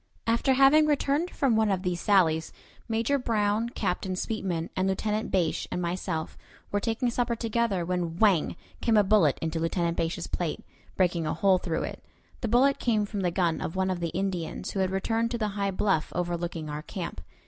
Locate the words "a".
8.97-9.03, 11.27-11.35